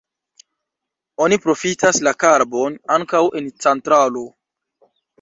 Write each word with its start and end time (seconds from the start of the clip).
Oni 1.25 1.39
profitas 1.43 2.01
la 2.09 2.15
karbon 2.25 2.81
ankaŭ 2.99 3.25
en 3.41 3.55
centralo. 3.69 4.29